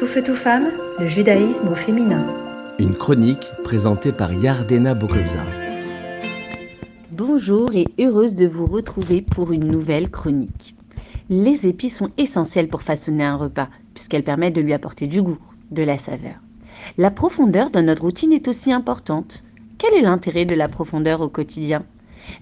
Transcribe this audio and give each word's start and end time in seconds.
Tout 0.00 0.06
feu, 0.06 0.22
tout 0.22 0.34
femme, 0.34 0.70
le 0.98 1.06
judaïsme 1.06 1.68
au 1.68 1.74
féminin. 1.74 2.24
Une 2.78 2.94
chronique 2.94 3.50
présentée 3.64 4.12
par 4.12 4.32
Yardena 4.32 4.94
Bokobza. 4.94 5.44
Bonjour 7.10 7.74
et 7.74 7.86
heureuse 7.98 8.32
de 8.32 8.46
vous 8.46 8.64
retrouver 8.64 9.20
pour 9.20 9.52
une 9.52 9.70
nouvelle 9.70 10.10
chronique. 10.10 10.74
Les 11.28 11.66
épices 11.66 11.98
sont 11.98 12.08
essentielles 12.16 12.68
pour 12.68 12.80
façonner 12.80 13.24
un 13.24 13.36
repas, 13.36 13.68
puisqu'elles 13.92 14.24
permettent 14.24 14.54
de 14.54 14.62
lui 14.62 14.72
apporter 14.72 15.06
du 15.06 15.20
goût, 15.20 15.38
de 15.70 15.82
la 15.82 15.98
saveur. 15.98 16.36
La 16.96 17.10
profondeur 17.10 17.68
dans 17.68 17.82
notre 17.82 18.04
routine 18.04 18.32
est 18.32 18.48
aussi 18.48 18.72
importante. 18.72 19.44
Quel 19.76 19.92
est 19.92 20.00
l'intérêt 20.00 20.46
de 20.46 20.54
la 20.54 20.68
profondeur 20.68 21.20
au 21.20 21.28
quotidien? 21.28 21.84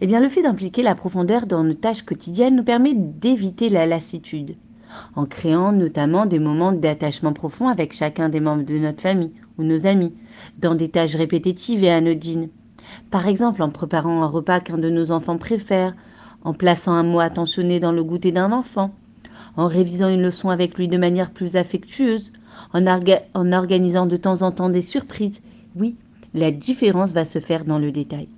Eh 0.00 0.06
bien, 0.06 0.20
le 0.20 0.28
fait 0.28 0.42
d'impliquer 0.42 0.82
la 0.82 0.94
profondeur 0.94 1.46
dans 1.46 1.64
nos 1.64 1.74
tâches 1.74 2.02
quotidiennes 2.02 2.54
nous 2.54 2.62
permet 2.62 2.94
d'éviter 2.94 3.68
la 3.68 3.84
lassitude, 3.84 4.54
en 5.16 5.26
créant 5.26 5.72
notamment 5.72 6.26
des 6.26 6.38
moments 6.38 6.72
d'attachement 6.72 7.32
profond 7.32 7.68
avec 7.68 7.92
chacun 7.92 8.28
des 8.28 8.40
membres 8.40 8.64
de 8.64 8.78
notre 8.78 9.02
famille 9.02 9.32
ou 9.58 9.62
nos 9.62 9.86
amis, 9.86 10.14
dans 10.58 10.74
des 10.74 10.88
tâches 10.88 11.16
répétitives 11.16 11.84
et 11.84 11.90
anodines. 11.90 12.48
Par 13.10 13.26
exemple, 13.26 13.62
en 13.62 13.70
préparant 13.70 14.22
un 14.22 14.26
repas 14.26 14.60
qu'un 14.60 14.78
de 14.78 14.88
nos 14.88 15.10
enfants 15.10 15.38
préfère, 15.38 15.94
en 16.44 16.54
plaçant 16.54 16.92
un 16.92 17.02
mot 17.02 17.20
attentionné 17.20 17.80
dans 17.80 17.92
le 17.92 18.04
goûter 18.04 18.32
d'un 18.32 18.52
enfant, 18.52 18.94
en 19.56 19.66
révisant 19.66 20.08
une 20.08 20.22
leçon 20.22 20.50
avec 20.50 20.78
lui 20.78 20.88
de 20.88 20.96
manière 20.96 21.30
plus 21.30 21.56
affectueuse, 21.56 22.32
en, 22.72 23.52
organisant 23.52 24.06
de 24.06 24.16
temps 24.16 24.42
en 24.42 24.52
temps 24.52 24.70
des 24.70 24.82
surprises. 24.82 25.42
Oui, 25.76 25.96
la 26.34 26.50
différence 26.50 27.12
va 27.12 27.24
se 27.24 27.38
faire 27.38 27.64
dans 27.64 27.78
le 27.78 27.90
détail. 27.90 28.28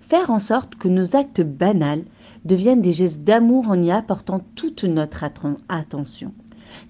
Faire 0.00 0.30
en 0.30 0.38
sorte 0.38 0.74
que 0.74 0.88
nos 0.88 1.16
actes 1.16 1.42
banals 1.42 2.04
deviennent 2.44 2.80
des 2.80 2.92
gestes 2.92 3.24
d'amour 3.24 3.68
en 3.68 3.82
y 3.82 3.90
apportant 3.90 4.40
toute 4.54 4.84
notre 4.84 5.24
attention. 5.68 6.32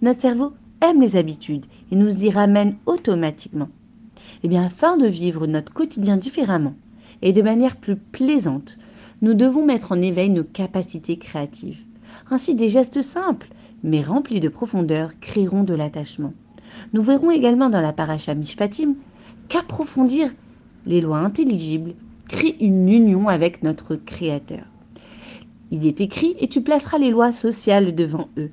Notre 0.02 0.20
cerveau 0.20 0.52
aime 0.80 1.01
les 1.01 1.16
habitudes 1.16 1.66
et 1.91 1.97
nous 1.97 2.25
y 2.25 2.30
ramène 2.30 2.77
automatiquement. 2.87 3.69
Eh 4.42 4.48
bien, 4.48 4.65
afin 4.65 4.97
de 4.97 5.06
vivre 5.06 5.47
notre 5.47 5.72
quotidien 5.72 6.17
différemment 6.17 6.75
et 7.22 7.33
de 7.33 7.42
manière 7.42 7.77
plus 7.77 7.97
plaisante, 7.97 8.78
nous 9.22 9.34
devons 9.34 9.65
mettre 9.65 9.92
en 9.92 10.00
éveil 10.00 10.31
nos 10.31 10.44
capacités 10.44 11.19
créatives. 11.19 11.84
Ainsi, 12.31 12.55
des 12.55 12.69
gestes 12.69 13.03
simples, 13.03 13.48
mais 13.83 14.00
remplis 14.00 14.41
de 14.41 14.48
profondeur, 14.48 15.11
créeront 15.20 15.65
de 15.65 15.75
l'attachement. 15.75 16.33
Nous 16.92 17.03
verrons 17.03 17.31
également 17.31 17.70
dans 17.70 17.81
la 17.81 17.92
paracha 17.92 18.34
Mishpatim 18.34 18.94
qu'approfondir 19.48 20.31
les 20.87 21.00
lois 21.00 21.19
intelligibles 21.19 21.94
crée 22.29 22.57
une 22.61 22.89
union 22.89 23.29
avec 23.29 23.62
notre 23.62 23.97
Créateur. 23.97 24.65
Il 25.71 25.87
est 25.87 26.01
écrit 26.01 26.37
et 26.39 26.48
tu 26.48 26.62
placeras 26.62 26.98
les 26.98 27.11
lois 27.11 27.33
sociales 27.33 27.95
devant 27.95 28.29
eux. 28.37 28.51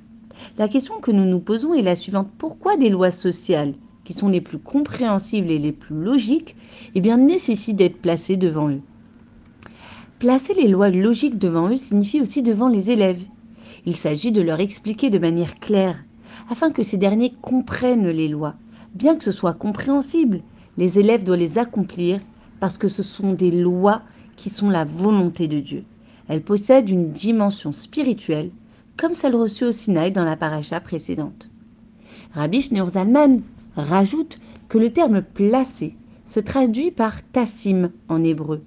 La 0.57 0.67
question 0.67 0.99
que 0.99 1.11
nous 1.11 1.25
nous 1.25 1.39
posons 1.39 1.73
est 1.73 1.81
la 1.81 1.95
suivante. 1.95 2.29
Pourquoi 2.37 2.77
des 2.77 2.89
lois 2.89 3.11
sociales, 3.11 3.73
qui 4.03 4.13
sont 4.13 4.29
les 4.29 4.41
plus 4.41 4.57
compréhensibles 4.57 5.51
et 5.51 5.57
les 5.57 5.71
plus 5.71 5.95
logiques, 5.95 6.55
eh 6.93 7.01
bien, 7.01 7.17
nécessitent 7.17 7.77
d'être 7.77 8.01
placées 8.01 8.37
devant 8.37 8.69
eux? 8.69 8.81
Placer 10.19 10.53
les 10.53 10.67
lois 10.67 10.89
logiques 10.89 11.37
devant 11.37 11.69
eux 11.69 11.77
signifie 11.77 12.21
aussi 12.21 12.41
devant 12.41 12.69
les 12.69 12.91
élèves. 12.91 13.25
Il 13.85 13.95
s'agit 13.95 14.31
de 14.31 14.41
leur 14.41 14.59
expliquer 14.59 15.09
de 15.09 15.19
manière 15.19 15.59
claire, 15.59 16.03
afin 16.49 16.71
que 16.71 16.83
ces 16.83 16.97
derniers 16.97 17.33
comprennent 17.41 18.09
les 18.09 18.27
lois. 18.27 18.55
Bien 18.93 19.15
que 19.15 19.23
ce 19.23 19.31
soit 19.31 19.53
compréhensible, 19.53 20.41
les 20.77 20.99
élèves 20.99 21.23
doivent 21.23 21.39
les 21.39 21.57
accomplir 21.57 22.19
parce 22.59 22.77
que 22.77 22.87
ce 22.87 23.03
sont 23.03 23.33
des 23.33 23.51
lois 23.51 24.01
qui 24.35 24.49
sont 24.49 24.69
la 24.69 24.85
volonté 24.85 25.47
de 25.47 25.59
Dieu. 25.59 25.83
Elles 26.27 26.41
possèdent 26.41 26.89
une 26.89 27.11
dimension 27.11 27.71
spirituelle, 27.71 28.51
comme 28.97 29.13
celle 29.13 29.35
reçue 29.35 29.65
au 29.65 29.71
Sinaï 29.71 30.11
dans 30.11 30.23
la 30.23 30.35
paracha 30.35 30.79
précédente. 30.79 31.49
Rabbi 32.33 32.61
Shneur 32.61 32.89
Zalman 32.89 33.41
rajoute 33.75 34.39
que 34.69 34.77
le 34.77 34.91
terme 34.91 35.21
placé 35.21 35.95
se 36.25 36.39
traduit 36.39 36.91
par 36.91 37.23
tassim 37.31 37.91
en 38.09 38.23
hébreu, 38.23 38.61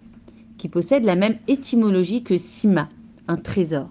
qui 0.59 0.69
possède 0.69 1.05
la 1.05 1.17
même 1.17 1.39
étymologie 1.49 2.23
que 2.23 2.39
sima, 2.39 2.89
un 3.27 3.37
trésor. 3.37 3.89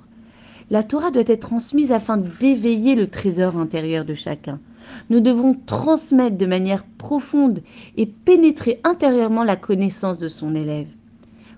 La 0.70 0.84
Torah 0.84 1.12
doit 1.12 1.24
être 1.28 1.48
transmise 1.48 1.92
afin 1.92 2.18
d'éveiller 2.18 2.96
le 2.96 3.08
trésor 3.08 3.58
intérieur 3.58 4.06
de 4.06 4.14
chacun. 4.14 4.60
Nous 5.10 5.20
devons 5.20 5.56
transmettre 5.66 6.38
de 6.38 6.46
manière 6.46 6.86
profonde 6.98 7.60
et 7.96 8.06
pénétrer 8.06 8.80
intérieurement 8.84 9.44
la 9.44 9.56
connaissance 9.56 10.18
de 10.18 10.28
son 10.28 10.56
élève 10.56 10.88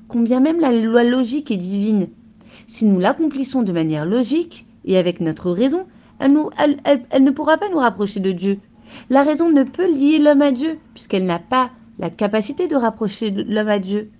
combien 0.09 0.41
même 0.41 0.59
la 0.59 0.73
loi 0.73 1.05
logique 1.05 1.51
est 1.51 1.57
divine. 1.57 2.09
Si 2.67 2.85
nous 2.85 2.99
l'accomplissons 2.99 3.61
de 3.61 3.71
manière 3.71 4.05
logique 4.05 4.65
et 4.83 4.97
avec 4.97 5.21
notre 5.21 5.51
raison, 5.51 5.85
elle, 6.19 7.23
ne 7.23 7.31
pourra 7.31 7.57
pas 7.57 7.69
nous 7.69 7.77
rapprocher 7.77 8.19
de 8.19 8.33
Dieu. 8.33 8.59
La 9.09 9.23
raison 9.23 9.49
ne 9.49 9.63
peut 9.63 9.89
lier 9.89 10.19
l'homme 10.19 10.41
à 10.41 10.51
Dieu, 10.51 10.79
puisqu'elle 10.93 11.25
n'a 11.25 11.39
pas 11.39 11.69
la 11.99 12.09
capacité 12.09 12.67
de 12.67 12.75
rapprocher 12.75 13.29
l'homme 13.31 13.69
à 13.69 13.79
Dieu. 13.79 14.11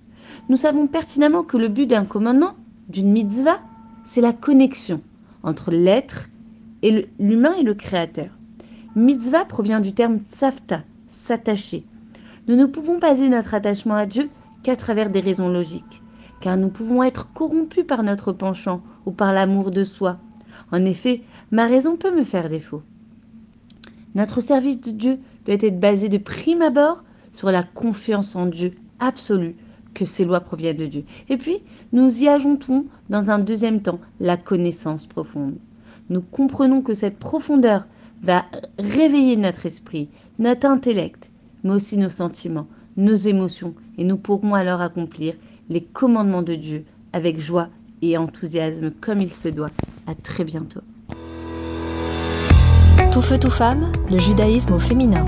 Nous 0.48 0.56
savons 0.56 0.88
pertinemment 0.88 1.44
que 1.44 1.58
le 1.58 1.68
but 1.68 1.88
d'un 1.88 2.06
commandement, 2.06 2.54
d'une 2.88 3.12
mitzvah, 3.12 3.60
c'est 4.06 4.22
la 4.22 4.34
connexion 4.34 5.02
entre 5.44 5.72
l'être 5.72 6.30
et 6.82 7.10
l'humain 7.20 7.54
et 7.60 7.64
le 7.64 7.74
créateur. 7.74 8.30
Mitzvah 9.00 9.46
provient 9.46 9.80
du 9.80 9.94
terme 9.94 10.18
tsafta, 10.18 10.84
s'attacher. 11.08 11.86
Nous 12.50 12.58
ne 12.58 12.66
pouvons 12.66 12.98
baser 12.98 13.30
notre 13.30 13.54
attachement 13.54 13.96
à 13.96 14.06
Dieu 14.06 14.30
qu'à 14.62 14.76
travers 14.76 15.10
des 15.10 15.22
raisons 15.22 15.48
logiques, 15.48 16.04
car 16.42 16.58
nous 16.58 16.68
pouvons 16.68 17.02
être 17.04 17.32
corrompus 17.32 17.86
par 17.88 18.04
notre 18.04 18.34
penchant 18.34 18.82
ou 19.06 19.12
par 19.12 19.32
l'amour 19.32 19.72
de 19.72 19.86
soi. 19.86 20.18
En 20.74 20.84
effet, 20.84 21.22
ma 21.50 21.66
raison 21.66 21.96
peut 21.96 22.14
me 22.14 22.26
faire 22.26 22.50
défaut. 22.50 22.82
Notre 24.16 24.42
service 24.42 24.82
de 24.82 24.92
Dieu 24.92 25.20
doit 25.46 25.56
être 25.56 25.80
basé 25.80 26.10
de 26.10 26.18
prime 26.18 26.62
abord 26.62 27.06
sur 27.32 27.52
la 27.52 27.64
confiance 27.64 28.36
en 28.36 28.48
Dieu 28.48 28.74
absolue 29.00 29.56
que 29.94 30.04
ces 30.04 30.26
lois 30.26 30.42
proviennent 30.42 30.76
de 30.76 30.88
Dieu. 30.88 31.06
Et 31.30 31.38
puis, 31.38 31.64
nous 31.94 32.22
y 32.22 32.28
ajoutons 32.28 32.86
dans 33.10 33.32
un 33.32 33.40
deuxième 33.40 33.82
temps 33.82 34.02
la 34.20 34.36
connaissance 34.36 35.08
profonde. 35.08 35.56
Nous 36.10 36.22
comprenons 36.22 36.82
que 36.82 36.94
cette 36.94 37.18
profondeur 37.18 37.86
va 38.22 38.46
réveiller 38.78 39.36
notre 39.38 39.66
esprit, 39.66 40.10
notre 40.38 40.68
intellect, 40.68 41.30
mais 41.64 41.72
aussi 41.72 41.98
nos 41.98 42.10
sentiments, 42.10 42.68
nos 42.98 43.16
émotions 43.16 43.74
et 43.98 44.04
nous 44.04 44.18
pourrons 44.18 44.54
alors 44.54 44.82
accomplir 44.82 45.36
les 45.70 45.82
commandements 45.82 46.42
de 46.42 46.56
Dieu 46.56 46.86
avec 47.14 47.40
joie 47.40 47.70
et 48.02 48.18
enthousiasme 48.18 48.92
comme 48.92 49.22
il 49.22 49.32
se 49.32 49.50
doit. 49.50 49.72
À 50.08 50.16
très 50.16 50.44
bientôt. 50.44 50.82
Tout 53.12 53.22
feu, 53.22 53.38
tout 53.40 53.50
femme, 53.50 53.92
le 54.10 54.18
judaïsme 54.18 54.74
au 54.74 54.80
féminin. 54.80 55.26